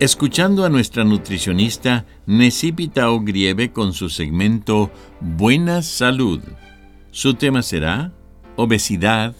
[0.00, 6.40] escuchando a nuestra nutricionista Necipita Ogrieve con su segmento Buena Salud.
[7.10, 8.12] Su tema será
[8.56, 9.34] Obesidad,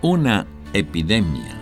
[0.00, 1.56] una epidemia.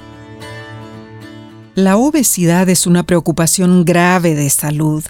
[1.75, 5.05] La obesidad es una preocupación grave de salud.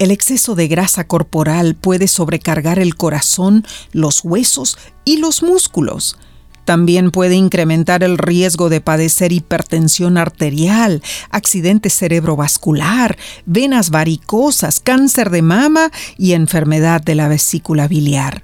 [0.00, 6.16] El exceso de grasa corporal puede sobrecargar el corazón, los huesos y los músculos.
[6.64, 15.42] También puede incrementar el riesgo de padecer hipertensión arterial, accidente cerebrovascular, venas varicosas, cáncer de
[15.42, 18.42] mama y enfermedad de la vesícula biliar.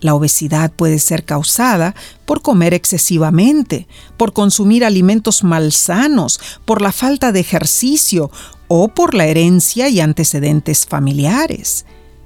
[0.00, 7.32] La obesidad puede ser causada por comer excesivamente, por consumir alimentos malsanos, por la falta
[7.32, 8.30] de ejercicio
[8.68, 11.84] o por la herencia y antecedentes familiares.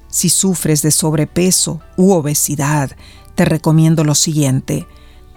[0.09, 2.91] Si sufres de sobrepeso u obesidad,
[3.37, 4.87] te recomiendo lo siguiente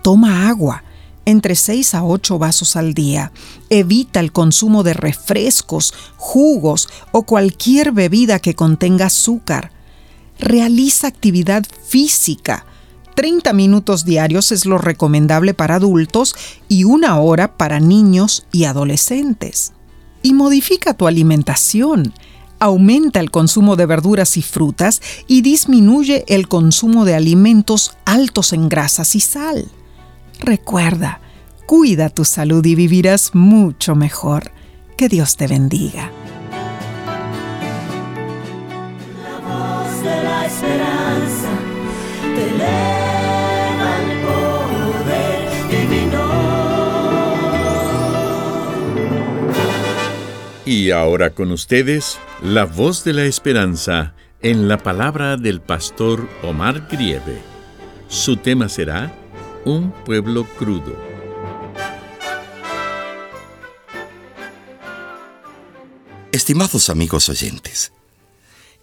[0.06, 0.84] Toma agua,
[1.26, 3.32] entre 6 a 8 vasos al día.
[3.72, 9.72] Evita el consumo de refrescos, jugos o cualquier bebida que contenga azúcar.
[10.38, 12.68] Realiza actividad física.
[13.16, 16.36] 30 minutos diarios es lo recomendable para adultos
[16.68, 19.74] y una hora para niños y adolescentes.
[20.22, 22.14] Y modifica tu alimentación.
[22.60, 28.70] Aumenta el consumo de verduras y frutas y disminuye el consumo de alimentos altos en
[28.70, 29.68] grasas y sal.
[30.40, 31.20] Recuerda,
[31.66, 34.52] cuida tu salud y vivirás mucho mejor.
[34.98, 36.12] Que Dios te bendiga.
[39.24, 41.50] La voz de la esperanza
[42.22, 46.26] te eleva el poder divino.
[50.66, 56.88] Y ahora con ustedes, la voz de la esperanza en la palabra del pastor Omar
[56.90, 57.42] Grieve.
[58.08, 59.12] Su tema será
[59.66, 60.96] un pueblo crudo.
[66.32, 67.92] Estimados amigos oyentes,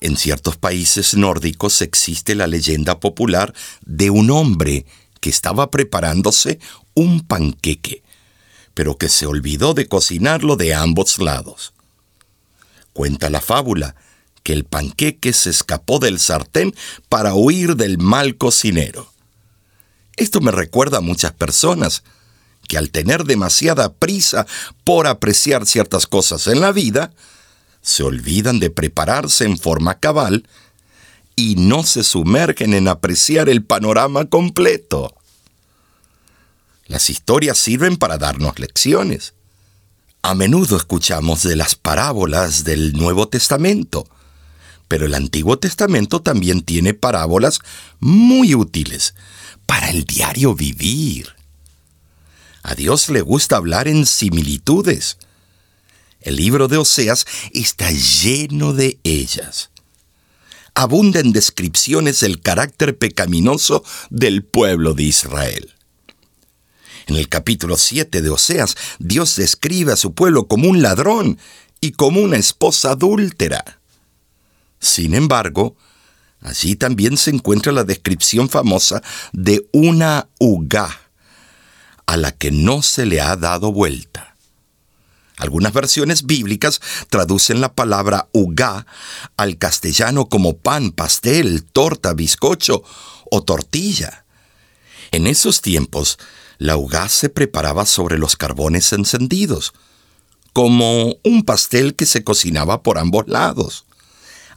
[0.00, 3.54] en ciertos países nórdicos existe la leyenda popular
[3.87, 4.84] de un hombre
[5.21, 6.59] que estaba preparándose
[6.94, 8.03] un panqueque,
[8.75, 11.75] pero que se olvidó de cocinarlo de ambos lados.
[12.92, 13.94] Cuenta la fábula
[14.42, 16.75] que el panqueque se escapó del sartén
[17.09, 19.12] para huir del mal cocinero.
[20.17, 22.03] Esto me recuerda a muchas personas
[22.69, 24.47] que al tener demasiada prisa
[24.84, 27.12] por apreciar ciertas cosas en la vida,
[27.81, 30.47] se olvidan de prepararse en forma cabal
[31.34, 35.15] y no se sumergen en apreciar el panorama completo.
[36.87, 39.34] Las historias sirven para darnos lecciones.
[40.22, 44.06] A menudo escuchamos de las parábolas del Nuevo Testamento,
[44.87, 47.61] pero el Antiguo Testamento también tiene parábolas
[47.99, 49.15] muy útiles
[49.72, 51.34] para el diario vivir.
[52.62, 55.16] A Dios le gusta hablar en similitudes.
[56.21, 57.24] El libro de Oseas
[57.54, 59.71] está lleno de ellas.
[60.74, 65.72] Abunda en descripciones del carácter pecaminoso del pueblo de Israel.
[67.07, 71.39] En el capítulo 7 de Oseas, Dios describe a su pueblo como un ladrón
[71.80, 73.80] y como una esposa adúltera.
[74.80, 75.78] Sin embargo,
[76.42, 79.03] Allí también se encuentra la descripción famosa
[79.33, 81.00] de una uga,
[82.06, 84.36] a la que no se le ha dado vuelta.
[85.39, 88.86] Algunas versiones bíblicas traducen la palabra uga
[89.36, 92.83] al castellano como pan, pastel, torta, bizcocho
[93.30, 94.24] o tortilla.
[95.10, 96.18] En esos tiempos,
[96.59, 99.72] la uga se preparaba sobre los carbones encendidos,
[100.53, 103.86] como un pastel que se cocinaba por ambos lados.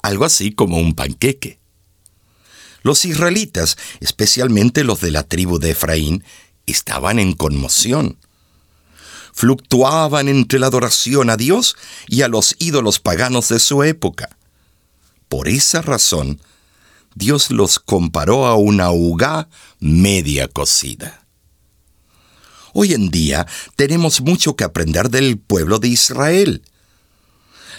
[0.04, 1.65] algo así como un panqueque.
[2.86, 6.24] Los israelitas, especialmente los de la tribu de Efraín,
[6.68, 8.20] estaban en conmoción.
[9.34, 11.76] Fluctuaban entre la adoración a Dios
[12.08, 14.38] y a los ídolos paganos de su época.
[15.30, 16.40] Por esa razón,
[17.16, 19.50] Dios los comparó a una uga
[19.80, 21.26] media cocida.
[22.72, 26.62] Hoy en día tenemos mucho que aprender del pueblo de Israel.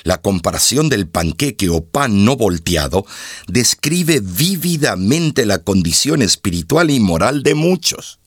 [0.07, 3.05] La comparación del panqueque o pan no volteado
[3.49, 8.21] describe vívidamente la condición espiritual y moral de muchos.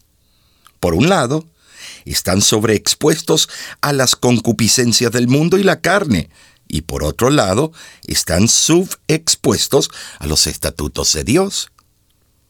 [0.81, 1.47] Por un lado,
[2.03, 3.47] están sobreexpuestos
[3.79, 6.29] a las concupiscencias del mundo y la carne,
[6.67, 7.71] y por otro lado,
[8.05, 9.89] están subexpuestos
[10.19, 11.71] a los estatutos de Dios.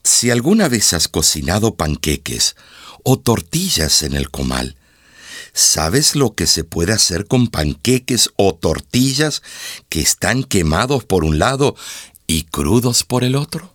[0.02, 2.56] Si alguna vez has cocinado panqueques
[3.04, 4.74] o tortillas en el comal,
[5.52, 9.42] ¿sabes lo que se puede hacer con panqueques o tortillas
[9.88, 11.76] que están quemados por un lado
[12.26, 13.74] y crudos por el otro?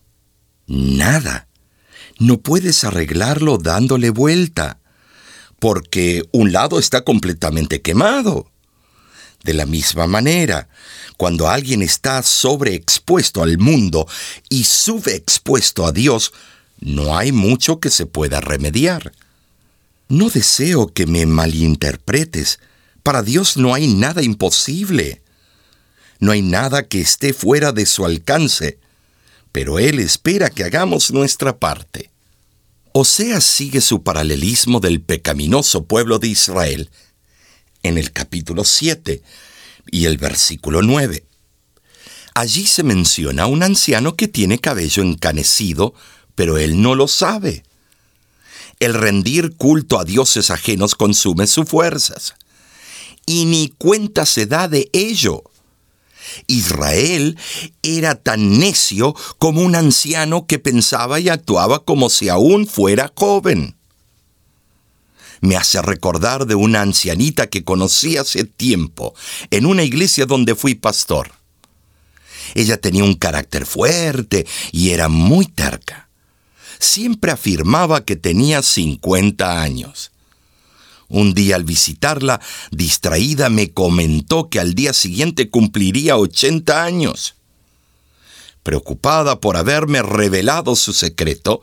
[0.68, 1.48] Nada.
[2.18, 4.80] No puedes arreglarlo dándole vuelta,
[5.60, 8.52] porque un lado está completamente quemado.
[9.44, 10.70] De la misma manera,
[11.18, 14.08] cuando alguien está sobreexpuesto al mundo
[14.50, 16.34] y subexpuesto a Dios,
[16.80, 19.12] no hay mucho que se pueda remediar.
[20.08, 22.60] No deseo que me malinterpretes.
[23.04, 25.22] Para Dios no hay nada imposible.
[26.20, 28.80] No hay nada que esté fuera de su alcance,
[29.52, 32.12] pero Él espera que hagamos nuestra parte.
[32.94, 36.90] Oseas sigue su paralelismo del pecaminoso pueblo de Israel
[37.84, 39.22] en el capítulo 7
[39.92, 41.26] y el versículo 9.
[42.34, 45.94] Allí se menciona a un anciano que tiene cabello encanecido,
[46.36, 47.64] pero él no lo sabe.
[48.80, 52.36] El rendir culto a dioses ajenos consume sus fuerzas.
[53.26, 55.44] Y ni cuenta se da de ello.
[56.48, 57.38] Israel
[57.82, 63.76] era tan necio como un anciano que pensaba y actuaba como si aún fuera joven
[65.46, 69.14] me hace recordar de una ancianita que conocí hace tiempo
[69.52, 71.32] en una iglesia donde fui pastor.
[72.54, 76.05] Ella tenía un carácter fuerte y era muy terca.
[76.80, 80.12] Siempre afirmaba que tenía 50 años.
[81.08, 82.42] Un día al visitarla,
[82.72, 87.36] distraída, me comentó que al día siguiente cumpliría 80 años.
[88.64, 91.62] Preocupada por haberme revelado su secreto,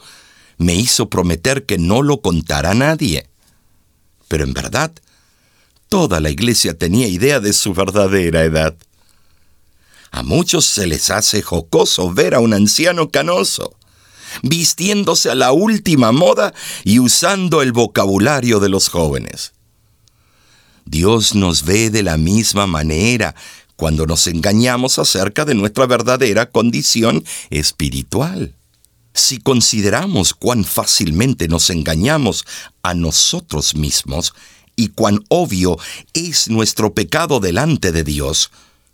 [0.58, 3.28] me hizo prometer que no lo contara a nadie
[4.32, 4.90] pero en verdad,
[5.90, 8.74] toda la iglesia tenía idea de su verdadera edad.
[10.10, 13.76] A muchos se les hace jocoso ver a un anciano canoso,
[14.43, 19.52] vistiéndose a la última moda y usando el vocabulario de los jóvenes.
[20.84, 23.34] Dios nos ve de la misma manera
[23.76, 28.55] cuando nos engañamos acerca de nuestra verdadera condición espiritual.
[29.14, 32.44] Si consideramos cuán fácilmente nos engañamos
[32.82, 34.34] a nosotros mismos
[34.76, 35.79] y cuán obvio
[36.14, 38.50] es nuestro pecado delante de Dios,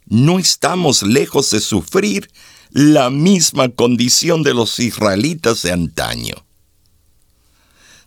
[0.07, 2.31] no estamos lejos de sufrir
[2.71, 6.35] la misma condición de los israelitas de antaño.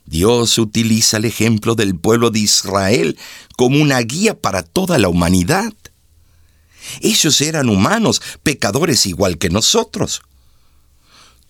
[0.04, 3.18] Dios utiliza el ejemplo del pueblo de Israel
[3.56, 5.72] como una guía para toda la humanidad.
[7.00, 10.22] Ellos eran humanos, pecadores igual que nosotros.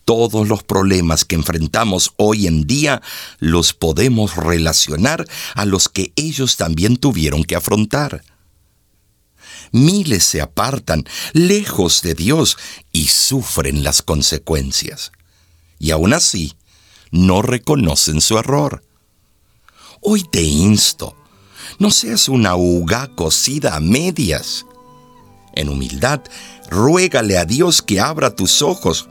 [0.05, 3.03] Todos los problemas que enfrentamos hoy en día
[3.39, 8.25] los podemos relacionar a los que ellos también tuvieron que afrontar.
[9.73, 12.57] Miles se apartan lejos de Dios
[12.93, 15.13] y sufren las consecuencias.
[15.79, 16.55] Y aún así,
[17.11, 18.85] no reconocen su error.
[20.01, 21.17] Hoy te insto,
[21.79, 24.65] no seas una uga cocida a medias.
[25.55, 26.21] En humildad,
[26.71, 29.09] ruégale a Dios que abra tus ojos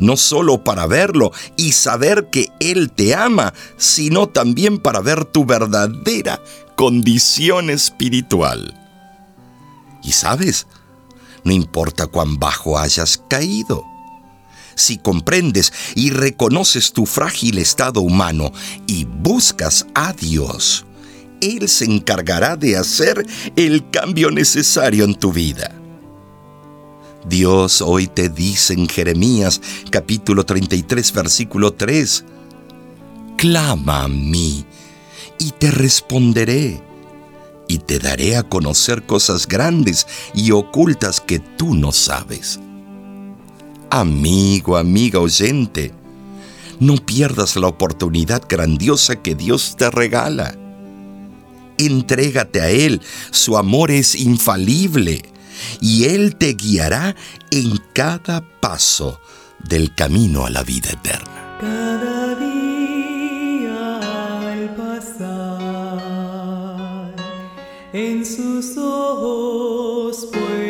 [0.00, 5.44] no solo para verlo y saber que Él te ama, sino también para ver tu
[5.44, 6.42] verdadera
[6.74, 8.79] condición espiritual.
[10.02, 10.66] Y sabes,
[11.44, 13.84] no importa cuán bajo hayas caído.
[14.74, 18.52] Si comprendes y reconoces tu frágil estado humano
[18.86, 20.86] y buscas a Dios,
[21.40, 23.26] Él se encargará de hacer
[23.56, 25.74] el cambio necesario en tu vida.
[27.26, 32.24] Dios hoy te dice en Jeremías capítulo 33 versículo 3,
[33.36, 34.64] Clama a mí
[35.38, 36.89] y te responderé
[37.70, 42.58] y te daré a conocer cosas grandes y ocultas que tú no sabes.
[43.90, 45.92] Amigo, amiga oyente,
[46.80, 50.56] no pierdas la oportunidad grandiosa que Dios te regala.
[51.78, 53.00] Entrégate a Él,
[53.30, 55.22] su amor es infalible
[55.80, 57.14] y Él te guiará
[57.52, 59.20] en cada paso
[59.62, 62.49] del camino a la vida eterna.
[67.92, 70.69] En sus ojos puedo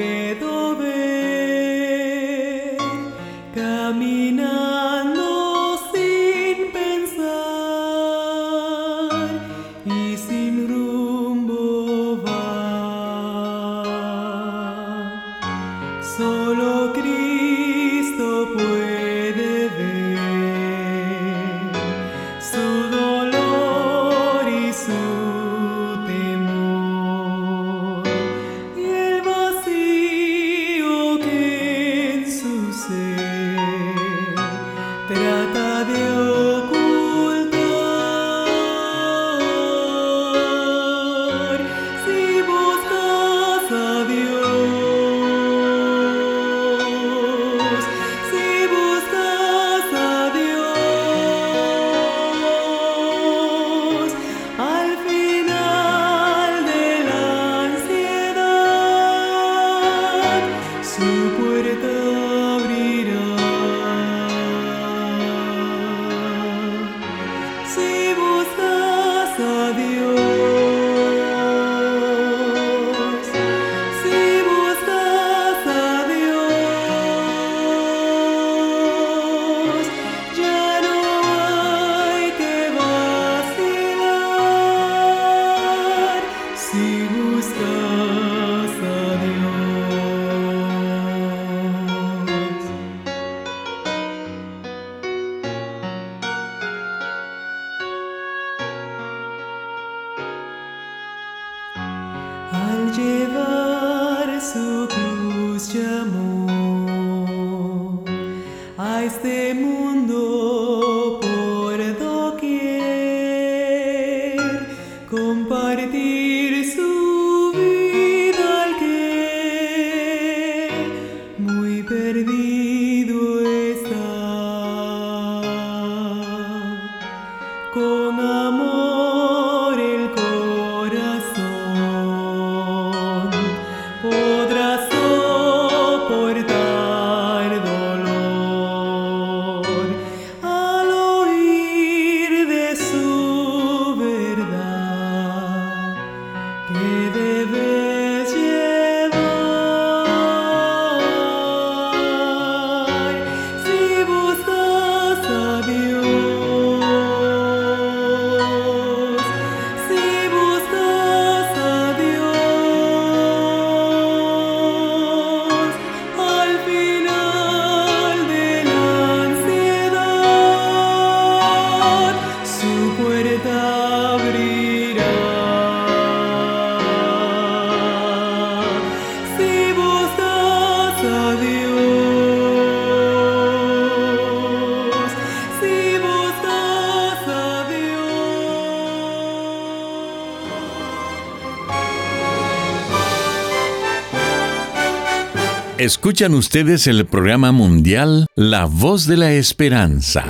[195.80, 200.26] Escuchan ustedes el programa mundial La Voz de la Esperanza.